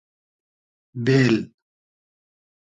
[1.03, 1.35] بېل